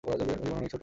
জীবন 0.03 0.53
অনেক 0.57 0.69
ছোট। 0.71 0.79